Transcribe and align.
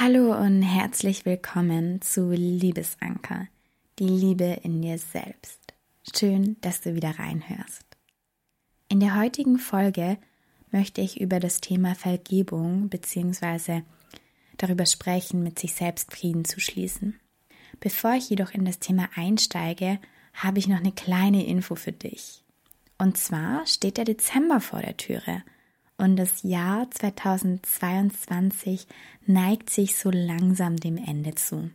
Hallo 0.00 0.32
und 0.32 0.62
herzlich 0.62 1.24
willkommen 1.24 2.00
zu 2.00 2.30
Liebesanker, 2.30 3.48
die 3.98 4.06
Liebe 4.06 4.60
in 4.62 4.80
dir 4.80 4.96
selbst. 4.96 5.74
Schön, 6.14 6.56
dass 6.60 6.80
du 6.80 6.94
wieder 6.94 7.18
reinhörst. 7.18 7.84
In 8.88 9.00
der 9.00 9.18
heutigen 9.18 9.58
Folge 9.58 10.16
möchte 10.70 11.00
ich 11.00 11.20
über 11.20 11.40
das 11.40 11.60
Thema 11.60 11.96
Vergebung 11.96 12.88
bzw. 12.90 13.82
darüber 14.56 14.86
sprechen, 14.86 15.42
mit 15.42 15.58
sich 15.58 15.74
selbst 15.74 16.14
Frieden 16.14 16.44
zu 16.44 16.60
schließen. 16.60 17.18
Bevor 17.80 18.12
ich 18.12 18.30
jedoch 18.30 18.52
in 18.52 18.64
das 18.64 18.78
Thema 18.78 19.08
einsteige, 19.16 19.98
habe 20.32 20.60
ich 20.60 20.68
noch 20.68 20.78
eine 20.78 20.92
kleine 20.92 21.44
Info 21.44 21.74
für 21.74 21.90
dich. 21.90 22.44
Und 22.98 23.16
zwar 23.16 23.66
steht 23.66 23.96
der 23.96 24.04
Dezember 24.04 24.60
vor 24.60 24.80
der 24.80 24.96
Türe– 24.96 25.42
und 25.98 26.16
das 26.16 26.42
Jahr 26.42 26.90
2022 26.90 28.86
neigt 29.26 29.68
sich 29.68 29.98
so 29.98 30.10
langsam 30.10 30.76
dem 30.76 30.96
Ende 30.96 31.34
zu. 31.34 31.70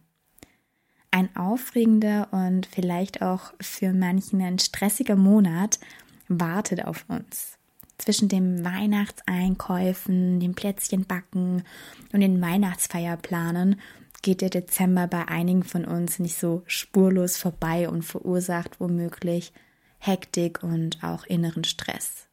Ein 1.11 1.35
aufregender 1.35 2.29
und 2.31 2.66
vielleicht 2.66 3.21
auch 3.21 3.53
für 3.61 3.94
manchen 3.94 4.41
ein 4.41 4.57
stressiger 4.57 5.16
Monat 5.16 5.79
wartet 6.27 6.85
auf 6.85 7.05
uns. 7.07 7.59
Zwischen 7.99 8.29
den 8.29 8.66
Weihnachtseinkäufen, 8.66 10.39
dem 10.39 10.55
Plätzchenbacken 10.55 11.63
und 12.11 12.19
den 12.19 12.41
Weihnachtsfeierplanen 12.41 13.79
geht 14.23 14.41
der 14.41 14.49
Dezember 14.49 15.05
bei 15.05 15.27
einigen 15.27 15.63
von 15.63 15.85
uns 15.85 16.17
nicht 16.17 16.38
so 16.38 16.63
spurlos 16.66 17.38
vorbei 17.38 17.88
und 17.89 18.03
verursacht 18.03 18.79
womöglich 18.79 19.53
Hektik 19.99 20.63
und 20.63 21.03
auch 21.03 21.25
inneren 21.25 21.66
Stress. 21.66 22.27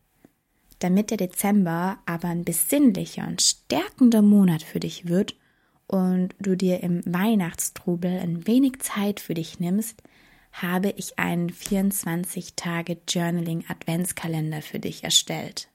Damit 0.81 1.11
der 1.11 1.19
Dezember 1.19 1.98
aber 2.06 2.28
ein 2.28 2.45
besinnlicher 2.45 3.27
und 3.27 3.42
stärkender 3.42 4.23
Monat 4.23 4.62
für 4.62 4.81
dich 4.81 5.06
wird 5.09 5.36
und 5.86 6.34
du 6.41 6.56
dir 6.56 6.83
im 6.83 7.03
Weihnachtstrubel 7.05 8.19
ein 8.19 8.47
wenig 8.47 8.81
Zeit 8.81 9.20
für 9.20 9.34
dich 9.34 9.61
nimmst, 9.61 10.03
habe 10.53 10.95
ich 10.97 11.19
einen 11.19 11.51
24 11.51 12.55
Tage 12.56 12.97
Journaling 13.08 13.64
Adventskalender 13.69 14.62
für 14.62 14.81
dich 14.81 15.05
erstellt. 15.05 15.69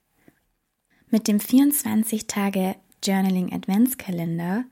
Mit 1.09 1.27
dem 1.27 1.39
24 1.39 2.27
Tage 2.27 2.75
Journaling 3.03 3.53
Adventskalender 3.53 4.65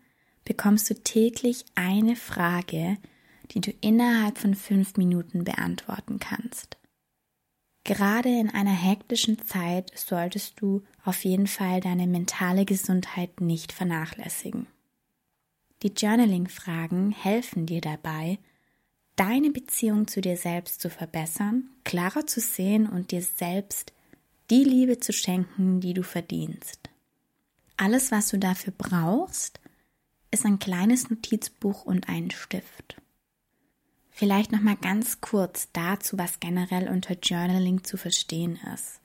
bekommst 0.46 0.90
du 0.90 0.96
täglich 0.96 1.66
eine 1.76 2.16
Frage, 2.16 2.98
die 3.52 3.62
du 3.62 3.72
innerhalb 3.82 4.40
von 4.40 4.56
fünf 4.56 4.98
Minuten 4.98 5.44
beantworten 5.44 6.20
kannst. 6.20 6.78
Gerade 7.84 8.30
in 8.30 8.50
einer 8.50 8.72
hektischen 8.72 9.46
Zeit 9.46 9.92
solltest 9.96 10.62
du 10.62 10.84
auf 11.04 11.26
jeden 11.26 11.48
Fall 11.48 11.82
deine 11.82 12.08
mentale 12.08 12.64
Gesundheit 12.64 13.42
nicht 13.42 13.74
vernachlässigen. 13.74 14.68
Die 15.82 15.90
Journaling-Fragen 15.90 17.12
helfen 17.12 17.66
dir 17.66 17.82
dabei, 17.82 18.40
deine 19.18 19.50
Beziehung 19.50 20.08
zu 20.08 20.22
dir 20.22 20.38
selbst 20.38 20.80
zu 20.80 20.90
verbessern, 20.90 21.70
klarer 21.84 22.26
zu 22.26 22.40
sehen 22.40 22.88
und 22.88 23.12
dir 23.12 23.22
selbst 23.22 23.92
die 24.50 24.64
Liebe 24.64 25.00
zu 25.00 25.12
schenken, 25.12 25.82
die 25.82 25.94
du 25.94 26.04
verdienst. 26.04 26.90
Alles, 27.76 28.12
was 28.12 28.30
du 28.30 28.40
dafür 28.40 28.74
brauchst, 28.78 29.60
ist 30.32 30.46
ein 30.46 30.60
kleines 30.60 31.10
Notizbuch 31.10 31.86
und 31.86 32.08
ein 32.08 32.32
Stift. 32.32 32.96
Vielleicht 34.16 34.52
noch 34.52 34.62
mal 34.62 34.76
ganz 34.76 35.22
kurz 35.22 35.70
dazu, 35.74 36.20
was 36.20 36.40
generell 36.40 36.88
unter 36.88 37.16
Journaling 37.16 37.84
zu 37.84 37.98
verstehen 37.98 38.60
ist. 38.74 39.02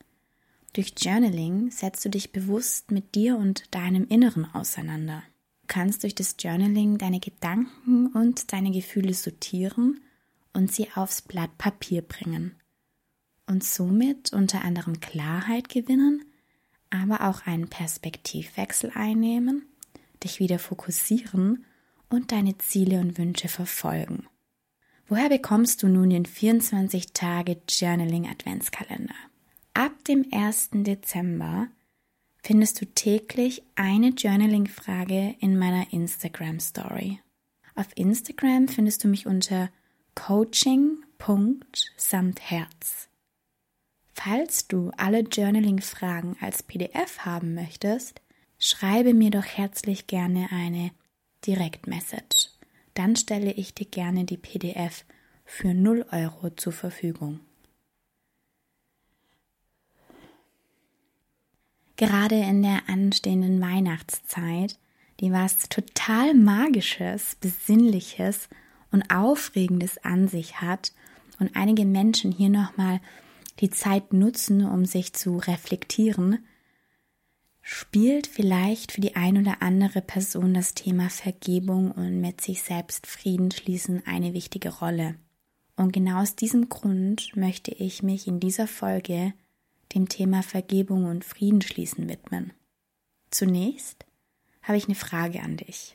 Durch 0.75 0.93
Journaling 0.99 1.71
setzt 1.71 2.05
du 2.05 2.11
dich 2.11 2.31
bewusst 2.31 2.91
mit 2.91 3.15
dir 3.15 3.39
und 3.39 3.75
deinem 3.75 4.07
Inneren 4.07 4.45
auseinander. 4.55 5.23
Du 5.63 5.67
kannst 5.69 6.03
durch 6.03 6.15
das 6.15 6.37
Journaling 6.39 6.99
deine 6.99 7.21
Gedanken 7.21 8.09
und 8.09 8.53
deine 8.53 8.71
Gefühle 8.71 9.15
sortieren 9.15 10.01
und 10.53 10.71
sie 10.73 10.93
aufs 10.95 11.23
Blatt 11.23 11.57
Papier 11.57 12.03
bringen 12.03 12.55
und 13.47 13.65
somit 13.65 14.35
unter 14.35 14.63
anderem 14.63 15.01
Klarheit 15.01 15.71
gewinnen, 15.71 16.23
aber 16.91 17.29
auch 17.29 17.47
einen 17.47 17.69
Perspektivwechsel 17.69 18.93
einnehmen, 18.95 19.67
dich 20.23 20.39
wieder 20.39 20.59
fokussieren 20.59 21.65
und 22.11 22.31
deine 22.31 22.59
Ziele 22.59 23.01
und 23.01 23.17
Wünsche 23.17 23.49
verfolgen. 23.49 24.27
Woher 25.11 25.31
bekommst 25.31 25.83
du 25.83 25.89
nun 25.89 26.11
den 26.11 26.27
24 26.27 27.15
Tage 27.15 27.63
Journaling 27.67 28.29
Adventskalender? 28.29 29.15
Ab 29.73 30.05
dem 30.05 30.27
1. 30.31 30.69
Dezember 30.73 31.69
findest 32.43 32.83
du 32.83 32.85
täglich 32.85 33.63
eine 33.75 34.11
Journaling-Frage 34.11 35.35
in 35.41 35.59
meiner 35.59 35.91
Instagram 35.95 36.61
Story. 36.61 37.21
Auf 37.75 37.87
Instagram 37.95 38.69
findest 38.69 39.03
du 39.03 39.09
mich 39.09 39.27
unter 39.27 39.71
coaching.samtherz. 40.15 43.09
Falls 44.13 44.69
du 44.69 44.91
alle 44.99 45.21
Journaling-Fragen 45.21 46.37
als 46.43 46.63
PDF 46.63 47.21
haben 47.21 47.55
möchtest, 47.55 48.21
schreibe 48.59 49.15
mir 49.15 49.31
doch 49.31 49.47
herzlich 49.47 50.07
gerne 50.07 50.49
eine 50.51 50.91
Direktmessage 51.47 52.58
dann 52.99 53.15
stelle 53.15 53.53
ich 53.53 53.75
dir 53.75 53.87
gerne 53.87 54.25
die 54.25 54.37
PDF 54.37 55.05
für 55.45 55.73
0 55.73 56.05
Euro 56.11 56.51
zur 56.51 56.73
Verfügung. 56.73 57.41
Gerade 61.97 62.37
in 62.37 62.63
der 62.63 62.89
anstehenden 62.89 63.61
Weihnachtszeit, 63.61 64.79
die 65.21 65.33
was 65.33 65.69
total 65.69 66.35
Magisches, 66.35 67.37
Besinnliches 67.37 68.49
und 68.91 69.11
Aufregendes 69.15 69.99
an 70.05 70.27
sich 70.27 70.61
hat 70.61 70.93
und 71.39 71.55
einige 71.55 71.85
Menschen 71.85 72.33
hier 72.33 72.49
nochmal 72.49 73.01
die 73.61 73.71
Zeit 73.71 74.13
nutzen, 74.13 74.65
um 74.65 74.87
sich 74.87 75.13
zu 75.13 75.39
reflektieren, 75.39 76.45
spielt 77.71 78.27
vielleicht 78.27 78.93
für 78.93 79.03
die 79.03 79.15
ein 79.15 79.37
oder 79.37 79.61
andere 79.61 80.01
Person 80.01 80.55
das 80.55 80.73
Thema 80.73 81.11
Vergebung 81.11 81.91
und 81.91 82.19
mit 82.19 82.41
sich 82.41 82.63
selbst 82.63 83.07
Frieden 83.07 83.51
schließen 83.51 84.03
eine 84.07 84.33
wichtige 84.33 84.71
Rolle. 84.71 85.17
Und 85.77 85.93
genau 85.93 86.23
aus 86.23 86.35
diesem 86.35 86.71
Grund 86.71 87.37
möchte 87.37 87.71
ich 87.71 88.03
mich 88.03 88.27
in 88.27 88.41
dieser 88.41 88.67
Folge 88.67 89.35
dem 89.95 90.09
Thema 90.09 90.43
Vergebung 90.43 91.05
und 91.05 91.27
Frieden 91.27 91.61
schließen 91.61 92.09
widmen. 92.09 92.55
Zunächst 93.31 94.07
habe 94.63 94.79
ich 94.79 94.87
eine 94.87 94.95
Frage 94.95 95.43
an 95.43 95.59
dich. 95.59 95.95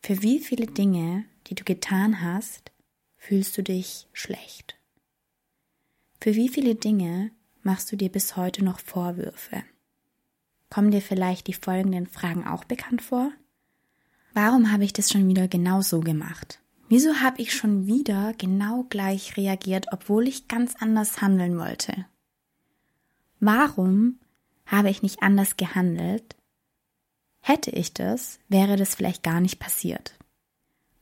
Für 0.00 0.22
wie 0.22 0.38
viele 0.38 0.66
Dinge, 0.66 1.24
die 1.48 1.56
du 1.56 1.64
getan 1.64 2.22
hast, 2.22 2.70
fühlst 3.16 3.58
du 3.58 3.64
dich 3.64 4.06
schlecht? 4.12 4.78
Für 6.20 6.36
wie 6.36 6.48
viele 6.48 6.76
Dinge 6.76 7.32
machst 7.64 7.90
du 7.90 7.96
dir 7.96 8.10
bis 8.10 8.36
heute 8.36 8.64
noch 8.64 8.78
Vorwürfe? 8.78 9.64
Kommen 10.70 10.90
dir 10.90 11.02
vielleicht 11.02 11.46
die 11.46 11.54
folgenden 11.54 12.06
Fragen 12.06 12.46
auch 12.46 12.64
bekannt 12.64 13.02
vor? 13.02 13.30
Warum 14.34 14.70
habe 14.70 14.84
ich 14.84 14.92
das 14.92 15.10
schon 15.10 15.26
wieder 15.28 15.48
genau 15.48 15.80
so 15.80 16.00
gemacht? 16.00 16.60
Wieso 16.88 17.14
habe 17.16 17.40
ich 17.40 17.54
schon 17.54 17.86
wieder 17.86 18.34
genau 18.34 18.84
gleich 18.88 19.36
reagiert, 19.36 19.86
obwohl 19.92 20.28
ich 20.28 20.46
ganz 20.46 20.74
anders 20.78 21.20
handeln 21.20 21.58
wollte? 21.58 22.06
Warum 23.40 24.20
habe 24.66 24.90
ich 24.90 25.02
nicht 25.02 25.22
anders 25.22 25.56
gehandelt? 25.56 26.36
Hätte 27.40 27.70
ich 27.70 27.94
das, 27.94 28.38
wäre 28.48 28.76
das 28.76 28.94
vielleicht 28.94 29.22
gar 29.22 29.40
nicht 29.40 29.58
passiert. 29.58 30.18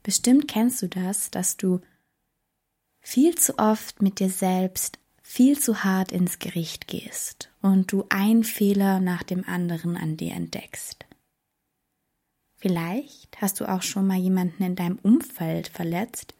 Bestimmt 0.03 0.47
kennst 0.47 0.81
du 0.81 0.87
das, 0.87 1.31
dass 1.31 1.57
du 1.57 1.81
viel 2.99 3.35
zu 3.35 3.57
oft 3.57 4.01
mit 4.01 4.19
dir 4.19 4.29
selbst 4.29 4.99
viel 5.23 5.59
zu 5.59 5.83
hart 5.83 6.11
ins 6.11 6.37
Gericht 6.37 6.87
gehst 6.87 7.51
und 7.65 7.91
du 7.91 8.05
einen 8.09 8.43
Fehler 8.43 8.99
nach 8.99 9.23
dem 9.23 9.43
anderen 9.43 9.97
an 9.97 10.17
dir 10.17 10.33
entdeckst. 10.33 11.07
Vielleicht 12.53 13.41
hast 13.41 13.59
du 13.59 13.67
auch 13.67 13.81
schon 13.81 14.05
mal 14.05 14.19
jemanden 14.19 14.61
in 14.61 14.75
deinem 14.75 14.99
Umfeld 15.01 15.69
verletzt 15.69 16.35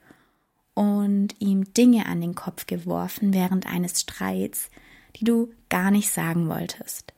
und 0.75 1.29
ihm 1.39 1.73
Dinge 1.73 2.05
an 2.05 2.21
den 2.21 2.35
Kopf 2.35 2.67
geworfen 2.67 3.33
während 3.33 3.65
eines 3.65 4.01
Streits, 4.01 4.69
die 5.15 5.23
du 5.23 5.51
gar 5.67 5.89
nicht 5.89 6.11
sagen 6.11 6.47
wolltest. 6.47 7.11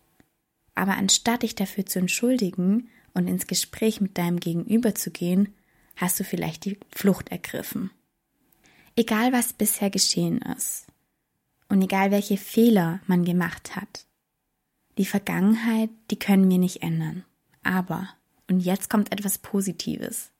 Aber 0.73 0.93
anstatt 0.95 1.43
dich 1.43 1.55
dafür 1.55 1.85
zu 1.85 1.99
entschuldigen 1.99 2.87
und 3.13 3.27
ins 3.27 3.45
Gespräch 3.45 3.99
mit 3.99 4.17
deinem 4.17 4.39
Gegenüber 4.39 4.95
zu 4.95 5.11
gehen, 5.11 5.53
hast 5.97 6.17
du 6.17 6.23
vielleicht 6.23 6.63
die 6.63 6.79
Flucht 6.95 7.27
ergriffen. 7.27 7.91
Egal 8.95 9.33
was 9.33 9.51
bisher 9.51 9.89
geschehen 9.89 10.37
ist 10.55 10.86
und 11.69 11.81
egal 11.81 12.11
welche 12.11 12.37
Fehler 12.37 12.99
man 13.07 13.25
gemacht 13.25 13.75
hat, 13.75 14.05
die 14.97 15.05
Vergangenheit, 15.05 15.89
die 16.09 16.17
können 16.17 16.49
wir 16.49 16.57
nicht 16.57 16.81
ändern. 16.81 17.23
Aber, 17.63 18.09
und 18.49 18.61
jetzt 18.61 18.89
kommt 18.89 19.11
etwas 19.11 19.37
Positives, 19.37 20.31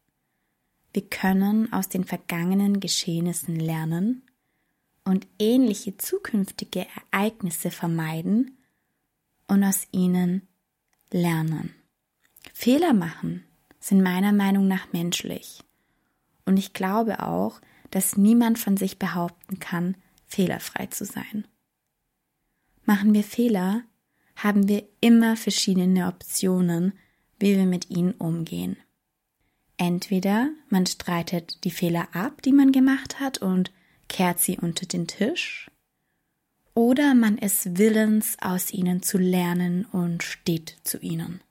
wir 0.94 1.04
können 1.04 1.72
aus 1.74 1.90
den 1.90 2.06
vergangenen 2.06 2.80
Geschehnissen 2.80 3.56
lernen 3.56 4.24
und 5.04 5.28
ähnliche 5.38 5.98
zukünftige 5.98 6.88
Ereignisse 7.12 7.70
vermeiden 7.72 8.58
und 9.48 9.64
aus 9.64 9.88
ihnen 9.92 10.48
lernen. 11.12 11.76
Fehler 12.54 12.94
machen 12.94 13.44
sind 13.80 14.02
meiner 14.02 14.34
Meinung 14.34 14.68
nach 14.68 14.92
menschlich. 14.92 15.64
Und 16.46 16.58
ich 16.58 16.74
glaube 16.74 17.22
auch, 17.22 17.62
dass 17.92 18.18
niemand 18.18 18.58
von 18.58 18.76
sich 18.76 18.98
behaupten 18.98 19.60
kann, 19.60 19.96
fehlerfrei 20.28 20.88
zu 20.88 21.06
sein. 21.06 21.48
Machen 22.86 23.14
wir 23.14 23.24
Fehler, 23.24 23.84
haben 24.36 24.68
wir 24.68 24.88
immer 25.02 25.36
verschiedene 25.36 26.08
Optionen, 26.08 26.94
wie 27.40 27.58
wir 27.58 27.66
mit 27.66 27.90
ihnen 27.90 28.14
umgehen. 28.14 28.78
Entweder 29.78 30.50
man 30.70 30.86
streitet 30.86 31.64
die 31.64 31.72
Fehler 31.72 32.08
ab, 32.14 32.42
die 32.42 32.52
man 32.52 32.72
gemacht 32.72 33.20
hat 33.20 33.40
und 33.40 33.72
kehrt 34.08 34.40
sie 34.40 34.58
unter 34.58 34.86
den 34.86 35.08
Tisch, 35.08 35.70
oder 36.78 37.16
man 37.16 37.40
ist 37.40 37.80
willens, 37.80 38.38
aus 38.40 38.72
ihnen 38.72 39.02
zu 39.02 39.18
lernen 39.18 39.86
und 39.86 40.22
steht 40.22 40.78
zu 40.84 41.00
ihnen. 41.00 41.42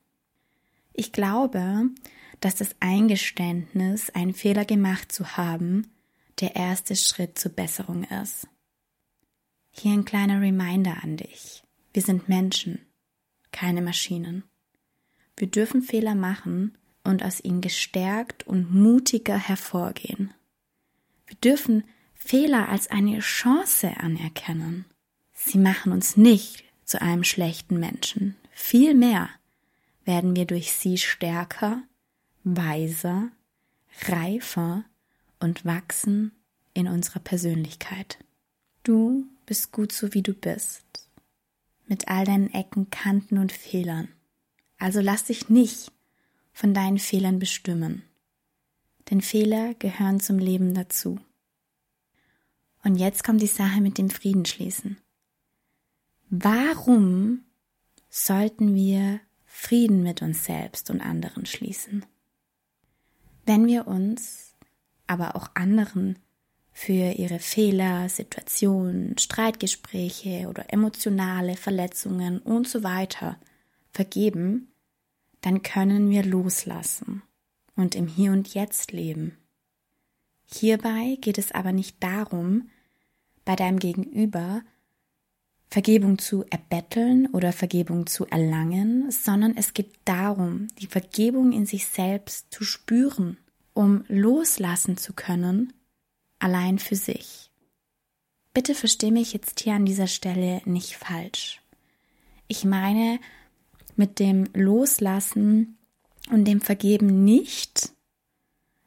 Ich 0.93 1.11
glaube, 1.11 1.91
dass 2.39 2.55
das 2.55 2.77
Eingeständnis, 2.79 4.11
einen 4.11 4.35
Fehler 4.35 4.65
gemacht 4.65 5.11
zu 5.11 5.37
haben, 5.37 5.91
der 6.41 6.55
erste 6.55 6.95
Schritt 6.95 7.41
zur 7.41 7.51
Besserung 7.51 8.05
ist. 8.05 8.47
Hier 9.79 9.93
ein 9.93 10.07
kleiner 10.07 10.41
Reminder 10.41 11.03
an 11.03 11.19
dich. 11.19 11.63
Wir 11.93 12.03
sind 12.03 12.29
Menschen, 12.29 12.81
keine 13.53 13.83
Maschinen. 13.83 14.45
Wir 15.37 15.49
dürfen 15.49 15.83
Fehler 15.83 16.15
machen 16.15 16.79
und 17.05 17.23
aus 17.23 17.45
ihnen 17.45 17.61
gestärkt 17.61 18.47
und 18.47 18.75
mutiger 18.75 19.37
hervorgehen. 19.37 20.33
Wir 21.27 21.37
dürfen 21.37 21.85
Fehler 22.15 22.71
als 22.71 22.91
eine 22.91 23.19
Chance 23.19 23.99
anerkennen. 23.99 24.87
Sie 25.35 25.59
machen 25.59 25.93
uns 25.93 26.17
nicht 26.17 26.65
zu 26.85 27.03
einem 27.03 27.23
schlechten 27.23 27.79
Menschen. 27.79 28.35
Vielmehr 28.53 29.29
werden 30.05 30.35
wir 30.37 30.47
durch 30.47 30.73
sie 30.73 30.97
stärker, 30.97 31.83
weiser, 32.45 33.31
reifer 34.09 34.85
und 35.39 35.67
wachsen 35.67 36.33
in 36.73 36.89
unserer 36.89 37.21
Persönlichkeit. 37.21 38.19
Du 38.83 39.27
bist 39.47 39.73
gut 39.73 39.93
so 39.93 40.13
wie 40.13 40.23
du 40.23 40.35
bist 40.35 40.85
mit 41.87 42.09
all 42.09 42.25
deinen 42.25 42.53
Ecken, 42.53 42.91
Kanten 42.91 43.39
und 43.39 43.53
Fehlern. 43.53 44.09
Also 44.79 45.01
lass 45.01 45.25
dich 45.25 45.49
nicht 45.49 45.93
von 46.53 46.75
deinen 46.75 46.99
Fehlern 46.99 47.39
bestimmen. 47.39 48.03
Denn 49.09 49.21
Fehler 49.21 49.75
gehören 49.75 50.21
zum 50.21 50.39
Leben 50.39 50.75
dazu. 50.75 51.21
Und 52.83 52.97
jetzt 52.97 53.25
kommt 53.25 53.41
die 53.41 53.47
Sache 53.47 53.81
mit 53.81 53.99
dem 53.99 54.11
Frieden 54.11 54.45
schließen. 54.45 54.99
Warum 56.29 57.45
sollten 58.09 58.75
wir 58.75 59.21
Frieden 59.45 60.03
mit 60.03 60.23
uns 60.23 60.45
selbst 60.45 60.91
und 60.91 61.01
anderen 61.01 61.47
schließen? 61.47 62.05
Wenn 63.45 63.67
wir 63.67 63.87
uns, 63.87 64.55
aber 65.07 65.37
auch 65.37 65.51
anderen 65.55 66.19
für 66.79 67.19
ihre 67.19 67.39
Fehler, 67.39 68.07
Situationen, 68.11 69.17
Streitgespräche 69.17 70.47
oder 70.47 70.71
emotionale 70.71 71.57
Verletzungen 71.57 72.39
und 72.39 72.69
so 72.69 72.83
weiter 72.83 73.39
vergeben, 73.93 74.69
dann 75.41 75.63
können 75.63 76.11
wir 76.11 76.23
loslassen 76.23 77.23
und 77.77 77.95
im 77.95 78.07
Hier 78.07 78.31
und 78.31 78.53
Jetzt 78.53 78.93
leben. 78.93 79.39
Hierbei 80.45 81.17
geht 81.23 81.39
es 81.39 81.51
aber 81.51 81.73
nicht 81.73 81.97
darum, 82.03 82.69
bei 83.47 83.57
deinem 83.57 83.79
Gegenüber 83.79 84.61
Vergebung 85.71 86.19
zu 86.19 86.45
erbetteln 86.51 87.27
oder 87.29 87.55
Vergebung 87.55 88.07
zu 88.07 88.27
erlangen, 88.27 89.11
sondern 89.11 89.57
es 89.57 89.73
geht 89.73 89.95
darum, 90.05 90.69
die 90.79 90.89
Vergebung 90.89 91.53
in 91.53 91.65
sich 91.65 91.87
selbst 91.87 92.53
zu 92.53 92.65
spüren, 92.65 93.39
um 93.73 94.05
loslassen 94.09 94.99
zu 94.99 95.15
können 95.15 95.73
allein 96.39 96.79
für 96.79 96.97
sich. 96.97 97.51
Bitte 98.55 98.75
versteh 98.75 99.11
mich 99.11 99.33
jetzt 99.33 99.61
hier 99.61 99.75
an 99.75 99.85
dieser 99.85 100.07
Stelle 100.07 100.63
nicht 100.65 100.97
falsch. 100.97 101.61
Ich 102.49 102.65
meine 102.65 103.19
mit 103.97 104.19
dem 104.19 104.49
Loslassen 104.55 105.79
und 106.31 106.45
dem 106.45 106.61
Vergeben 106.61 107.25
nicht, 107.25 107.93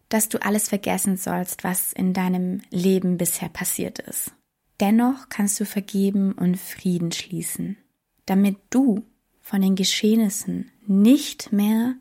dass 0.08 0.30
du 0.30 0.42
alles 0.42 0.70
vergessen 0.70 1.18
sollst, 1.18 1.64
was 1.64 1.94
in 1.94 2.14
deinem 2.14 2.62
Leben 2.72 3.18
bisher 3.18 3.50
passiert 3.50 4.00
ist. 4.00 4.32
Dennoch 4.80 5.30
kannst 5.30 5.60
du 5.60 5.66
vergeben 5.66 6.32
und 6.34 6.58
Frieden 6.58 7.12
schließen, 7.12 7.78
damit 8.26 8.58
du 8.70 9.06
von 9.42 9.62
den 9.62 9.76
Geschehnissen 9.76 10.72
nicht 10.88 11.52
mehr 11.52 11.96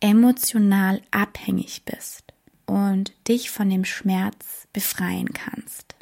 emotional 0.00 1.02
abhängig 1.10 1.84
bist 1.84 2.31
und 2.72 3.12
dich 3.28 3.50
von 3.50 3.68
dem 3.68 3.84
Schmerz 3.84 4.66
befreien 4.72 5.34
kannst. 5.34 5.94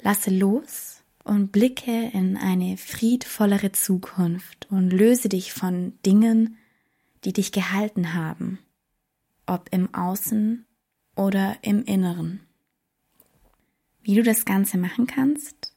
Lasse 0.00 0.30
los 0.30 1.02
und 1.24 1.52
blicke 1.52 2.08
in 2.14 2.38
eine 2.38 2.78
friedvollere 2.78 3.72
Zukunft 3.72 4.66
und 4.70 4.88
löse 4.88 5.28
dich 5.28 5.52
von 5.52 5.92
Dingen, 6.06 6.56
die 7.24 7.34
dich 7.34 7.52
gehalten 7.52 8.14
haben, 8.14 8.60
ob 9.44 9.68
im 9.70 9.94
Außen 9.94 10.64
oder 11.16 11.58
im 11.60 11.84
Inneren. 11.84 12.40
Wie 14.00 14.14
du 14.14 14.22
das 14.22 14.46
Ganze 14.46 14.78
machen 14.78 15.06
kannst? 15.06 15.74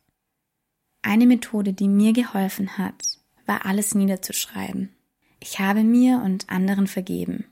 Eine 1.01 1.25
Methode, 1.25 1.73
die 1.73 1.89
mir 1.89 2.13
geholfen 2.13 2.77
hat, 2.77 3.03
war 3.45 3.65
alles 3.65 3.93
niederzuschreiben. 3.93 4.95
Ich 5.41 5.59
habe 5.59 5.83
mir 5.83 6.21
und 6.23 6.49
anderen 6.49 6.87
vergeben. 6.87 7.50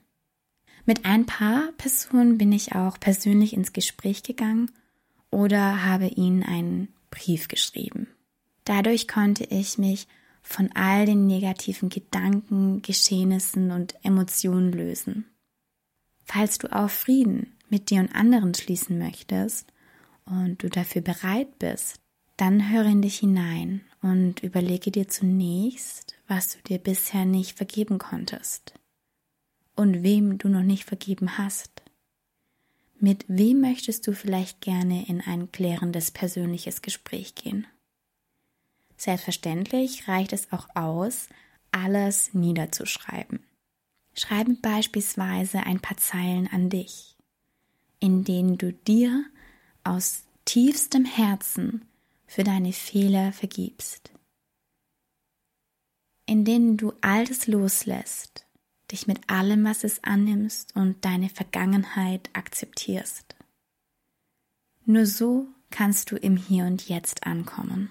Mit 0.86 1.04
ein 1.04 1.26
paar 1.26 1.72
Personen 1.76 2.38
bin 2.38 2.52
ich 2.52 2.74
auch 2.74 2.98
persönlich 2.98 3.52
ins 3.52 3.72
Gespräch 3.72 4.22
gegangen 4.22 4.70
oder 5.30 5.84
habe 5.84 6.06
ihnen 6.08 6.42
einen 6.42 6.88
Brief 7.10 7.48
geschrieben. 7.48 8.08
Dadurch 8.64 9.08
konnte 9.08 9.44
ich 9.44 9.78
mich 9.78 10.06
von 10.42 10.70
all 10.74 11.06
den 11.06 11.26
negativen 11.26 11.88
Gedanken, 11.88 12.82
Geschehnissen 12.82 13.70
und 13.70 13.94
Emotionen 14.02 14.72
lösen. 14.72 15.26
Falls 16.24 16.58
du 16.58 16.74
auch 16.74 16.90
Frieden 16.90 17.52
mit 17.68 17.90
dir 17.90 18.00
und 18.00 18.14
anderen 18.14 18.54
schließen 18.54 18.98
möchtest 18.98 19.66
und 20.24 20.62
du 20.62 20.68
dafür 20.68 21.02
bereit 21.02 21.58
bist, 21.58 22.00
dann 22.36 22.70
höre 22.70 22.86
in 22.86 23.02
dich 23.02 23.18
hinein 23.18 23.82
und 24.00 24.42
überlege 24.42 24.90
dir 24.90 25.08
zunächst, 25.08 26.14
was 26.26 26.56
du 26.56 26.62
dir 26.62 26.78
bisher 26.78 27.26
nicht 27.26 27.56
vergeben 27.56 27.98
konntest 27.98 28.79
und 29.80 30.02
wem 30.02 30.36
du 30.36 30.50
noch 30.50 30.62
nicht 30.62 30.84
vergeben 30.84 31.38
hast. 31.38 31.80
Mit 32.98 33.24
wem 33.28 33.62
möchtest 33.62 34.06
du 34.06 34.12
vielleicht 34.12 34.60
gerne 34.60 35.08
in 35.08 35.22
ein 35.22 35.52
klärendes 35.52 36.10
persönliches 36.10 36.82
Gespräch 36.82 37.34
gehen? 37.34 37.66
Selbstverständlich 38.98 40.06
reicht 40.06 40.34
es 40.34 40.52
auch 40.52 40.68
aus, 40.74 41.30
alles 41.72 42.34
niederzuschreiben. 42.34 43.42
Schreibe 44.12 44.52
beispielsweise 44.52 45.60
ein 45.60 45.80
paar 45.80 45.96
Zeilen 45.96 46.46
an 46.48 46.68
dich, 46.68 47.16
in 48.00 48.22
denen 48.22 48.58
du 48.58 48.74
dir 48.74 49.24
aus 49.82 50.24
tiefstem 50.44 51.06
Herzen 51.06 51.86
für 52.26 52.44
deine 52.44 52.74
Fehler 52.74 53.32
vergibst, 53.32 54.10
in 56.26 56.44
denen 56.44 56.76
du 56.76 56.92
alles 57.00 57.46
loslässt 57.46 58.44
dich 58.92 59.06
mit 59.06 59.28
allem, 59.30 59.64
was 59.64 59.84
es 59.84 60.02
annimmst 60.04 60.74
und 60.76 61.04
deine 61.04 61.28
Vergangenheit 61.28 62.30
akzeptierst. 62.32 63.36
Nur 64.84 65.06
so 65.06 65.46
kannst 65.70 66.10
du 66.10 66.16
im 66.16 66.36
Hier 66.36 66.64
und 66.64 66.88
Jetzt 66.88 67.26
ankommen. 67.26 67.90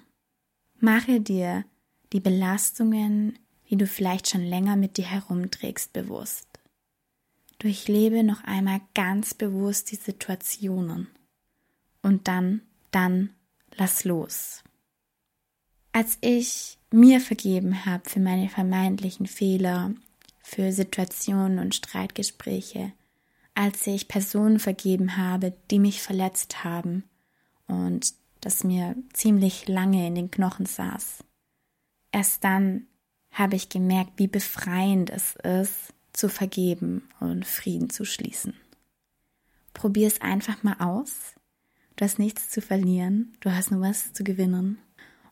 Mache 0.80 1.22
dir 1.22 1.66
die 2.12 2.20
Belastungen, 2.20 3.38
die 3.70 3.78
du 3.78 3.88
vielleicht 3.88 4.30
schon 4.30 4.44
länger 4.44 4.76
mit 4.76 4.98
dir 4.98 5.06
herumträgst, 5.06 5.94
bewusst. 5.94 6.48
Durchlebe 7.60 8.24
noch 8.24 8.44
einmal 8.44 8.82
ganz 8.96 9.34
bewusst 9.34 9.92
die 9.92 9.98
Situationen. 9.98 11.08
Und 12.02 12.28
dann, 12.28 12.62
dann 12.92 13.32
lass 13.76 14.06
los. 14.06 14.64
Als 15.92 16.18
ich 16.22 16.78
mir 16.92 17.20
vergeben 17.20 17.86
habe 17.86 18.10
für 18.10 18.20
meine 18.20 18.50
vermeintlichen 18.50 19.28
Fehler 19.28 19.94
für 20.50 20.72
Situationen 20.72 21.60
und 21.60 21.76
Streitgespräche, 21.76 22.92
als 23.54 23.86
ich 23.86 24.08
Personen 24.08 24.60
vergeben 24.60 25.16
habe, 25.16 25.54
die 25.70 25.80
mich 25.80 26.02
verletzt 26.02 26.64
haben 26.64 27.04
und 27.68 28.14
das 28.42 28.64
mir 28.64 28.96
ziemlich 29.14 29.68
lange 29.68 30.08
in 30.08 30.16
den 30.16 30.32
Knochen 30.32 30.66
saß. 30.66 31.24
Erst 32.12 32.44
dann 32.44 32.88
habe 33.32 33.56
ich 33.56 33.70
gemerkt, 33.70 34.14
wie 34.18 34.28
befreiend 34.28 35.12
es 35.12 35.36
ist, 35.36 35.94
zu 36.14 36.30
vergeben 36.30 37.08
und 37.20 37.46
Frieden 37.46 37.92
zu 37.92 38.06
schließen. 38.06 38.54
Probier 39.74 40.08
es 40.08 40.22
einfach 40.22 40.64
mal 40.64 40.78
aus. 40.80 41.36
Du 41.96 42.06
hast 42.06 42.18
nichts 42.18 42.50
zu 42.50 42.62
verlieren, 42.62 43.38
du 43.42 43.52
hast 43.52 43.72
nur 43.72 43.82
was 43.82 44.14
zu 44.14 44.24
gewinnen. 44.24 44.80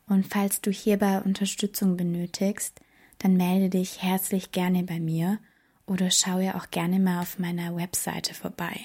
Und 0.05 0.27
falls 0.27 0.61
du 0.61 0.69
hierbei 0.69 1.21
Unterstützung 1.21 1.97
benötigst, 1.97 2.79
dann 3.19 3.37
melde 3.37 3.69
dich 3.69 4.01
herzlich 4.01 4.51
gerne 4.51 4.83
bei 4.83 4.99
mir 4.99 5.39
oder 5.85 6.09
schaue 6.11 6.55
auch 6.55 6.71
gerne 6.71 6.99
mal 6.99 7.21
auf 7.21 7.39
meiner 7.39 7.75
Webseite 7.75 8.33
vorbei. 8.33 8.79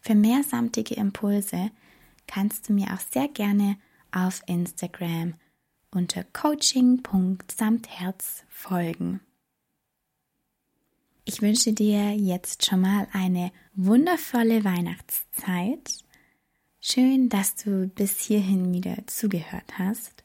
Für 0.00 0.14
mehr 0.14 0.42
samtige 0.42 0.94
Impulse 0.94 1.70
kannst 2.26 2.68
du 2.68 2.72
mir 2.72 2.92
auch 2.92 3.00
sehr 3.00 3.28
gerne 3.28 3.76
auf 4.12 4.42
Instagram 4.46 5.34
unter 5.90 6.24
coaching.samtherz 6.24 8.44
folgen. 8.48 9.20
Ich 11.24 11.40
wünsche 11.40 11.72
dir 11.72 12.14
jetzt 12.14 12.66
schon 12.66 12.80
mal 12.80 13.06
eine 13.12 13.52
wundervolle 13.74 14.64
Weihnachtszeit. 14.64 16.04
Schön, 16.80 17.30
dass 17.30 17.54
du 17.54 17.88
bis 17.88 18.20
hierhin 18.20 18.74
wieder 18.74 19.06
zugehört 19.06 19.78
hast. 19.78 20.23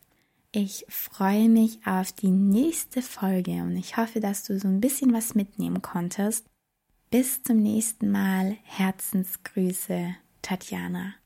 Ich 0.52 0.84
freue 0.90 1.48
mich 1.48 1.86
auf 1.86 2.12
die 2.12 2.32
nächste 2.32 3.04
Folge 3.04 3.52
und 3.62 3.78
ich 3.78 3.98
hoffe, 3.98 4.20
dass 4.20 4.44
du 4.44 4.60
so 4.60 4.68
ein 4.68 4.82
bisschen 4.82 5.14
was 5.14 5.36
mitnehmen 5.36 5.84
konntest. 5.84 6.48
Bis 7.12 7.44
zum 7.44 7.58
nächsten 7.58 8.10
Mal. 8.10 8.58
Herzensgrüße, 8.64 10.16
Tatjana. 10.42 11.19